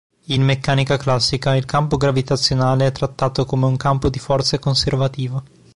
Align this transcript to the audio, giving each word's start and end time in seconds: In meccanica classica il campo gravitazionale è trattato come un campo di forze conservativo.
In 0.33 0.41
meccanica 0.41 0.97
classica 0.97 1.55
il 1.55 1.65
campo 1.65 1.95
gravitazionale 1.97 2.87
è 2.87 2.91
trattato 2.91 3.45
come 3.45 3.67
un 3.67 3.77
campo 3.77 4.09
di 4.09 4.17
forze 4.17 4.57
conservativo. 4.57 5.43